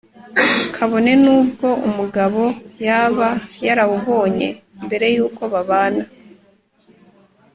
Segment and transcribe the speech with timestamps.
[0.75, 2.43] kabone n'ubwo umugabo
[2.87, 3.29] yaba
[3.65, 4.47] yarawubonye
[4.85, 6.03] mbere y'uko babana